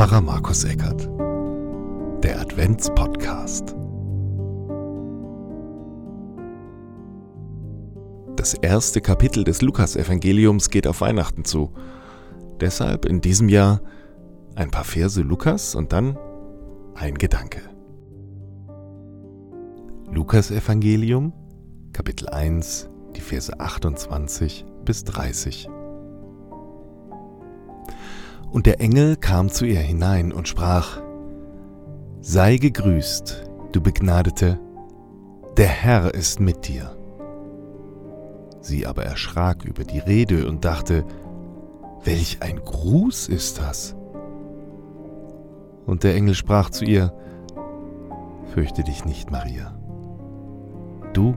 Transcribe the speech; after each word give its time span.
Pfarrer 0.00 0.22
Markus 0.22 0.64
Eckert. 0.64 1.10
Der 2.24 2.40
Adventspodcast. 2.40 3.76
Das 8.34 8.54
erste 8.54 9.02
Kapitel 9.02 9.44
des 9.44 9.60
Lukasevangeliums 9.60 10.70
geht 10.70 10.86
auf 10.86 11.02
Weihnachten 11.02 11.44
zu. 11.44 11.74
Deshalb 12.62 13.04
in 13.04 13.20
diesem 13.20 13.50
Jahr 13.50 13.82
ein 14.54 14.70
paar 14.70 14.84
Verse 14.84 15.20
Lukas 15.20 15.74
und 15.74 15.92
dann 15.92 16.16
ein 16.94 17.16
Gedanke. 17.16 17.60
Lukasevangelium, 20.10 21.34
Kapitel 21.92 22.26
1, 22.30 22.88
die 23.16 23.20
Verse 23.20 23.60
28 23.60 24.64
bis 24.86 25.04
30. 25.04 25.68
Und 28.50 28.66
der 28.66 28.80
Engel 28.80 29.16
kam 29.16 29.48
zu 29.48 29.64
ihr 29.64 29.80
hinein 29.80 30.32
und 30.32 30.48
sprach, 30.48 31.00
Sei 32.20 32.56
gegrüßt, 32.56 33.50
du 33.72 33.80
Begnadete, 33.80 34.58
der 35.56 35.68
Herr 35.68 36.14
ist 36.14 36.40
mit 36.40 36.68
dir. 36.68 36.96
Sie 38.60 38.86
aber 38.86 39.04
erschrak 39.04 39.64
über 39.64 39.84
die 39.84 40.00
Rede 40.00 40.48
und 40.48 40.64
dachte, 40.64 41.04
Welch 42.02 42.38
ein 42.40 42.60
Gruß 42.64 43.28
ist 43.28 43.58
das? 43.58 43.94
Und 45.86 46.02
der 46.02 46.14
Engel 46.14 46.34
sprach 46.34 46.70
zu 46.70 46.84
ihr, 46.84 47.12
Fürchte 48.52 48.82
dich 48.82 49.04
nicht, 49.04 49.30
Maria. 49.30 49.78
Du 51.12 51.36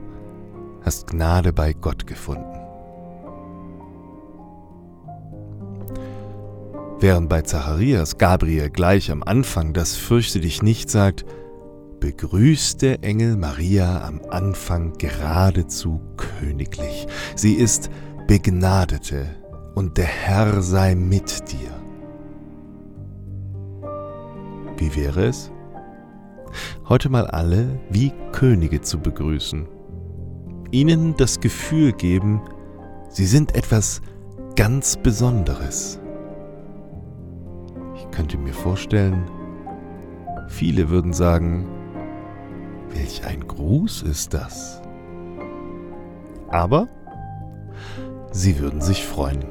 hast 0.83 1.07
Gnade 1.07 1.53
bei 1.53 1.73
Gott 1.73 2.07
gefunden. 2.07 2.62
Während 7.03 7.27
bei 7.27 7.41
Zacharias 7.41 8.17
Gabriel 8.17 8.69
gleich 8.69 9.11
am 9.11 9.23
Anfang 9.23 9.73
das 9.73 9.97
Fürchte 9.97 10.39
dich 10.39 10.63
nicht 10.63 10.89
sagt, 10.89 11.25
begrüßt 11.99 12.81
der 12.81 13.03
Engel 13.03 13.35
Maria 13.35 14.07
am 14.07 14.21
Anfang 14.29 14.93
geradezu 14.93 15.99
königlich. 16.15 17.05
Sie 17.35 17.55
ist 17.55 17.89
Begnadete 18.25 19.25
und 19.75 19.97
der 19.97 20.05
Herr 20.05 20.61
sei 20.61 20.95
mit 20.95 21.51
dir. 21.51 21.71
Wie 24.77 24.95
wäre 24.95 25.25
es, 25.25 25.51
heute 26.87 27.09
mal 27.09 27.27
alle 27.27 27.81
wie 27.89 28.13
Könige 28.31 28.79
zu 28.79 28.97
begrüßen, 28.97 29.67
ihnen 30.71 31.17
das 31.17 31.41
Gefühl 31.41 31.91
geben, 31.91 32.39
sie 33.09 33.25
sind 33.25 33.55
etwas 33.55 34.01
ganz 34.55 34.95
Besonderes 34.95 35.99
könnte 38.15 38.37
mir 38.37 38.53
vorstellen, 38.53 39.23
viele 40.47 40.89
würden 40.89 41.13
sagen, 41.13 41.67
welch 42.89 43.25
ein 43.25 43.47
Gruß 43.47 44.03
ist 44.03 44.33
das? 44.33 44.81
Aber 46.49 46.87
sie 48.31 48.59
würden 48.59 48.81
sich 48.81 49.03
freuen. 49.05 49.45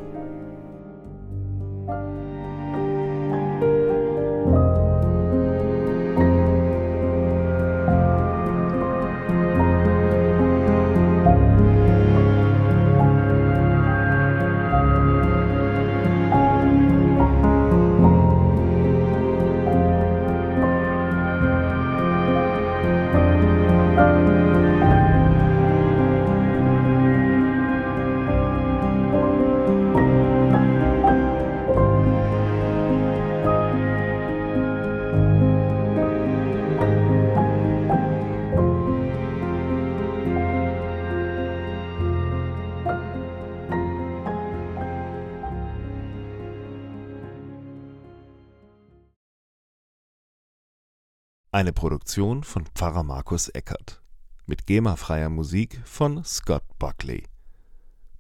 Eine 51.54 51.74
Produktion 51.74 52.44
von 52.44 52.64
Pfarrer 52.64 53.02
Markus 53.02 53.50
Eckert. 53.50 54.00
Mit 54.46 54.66
GEMA-freier 54.66 55.28
Musik 55.28 55.82
von 55.84 56.24
Scott 56.24 56.64
Buckley. 56.78 57.24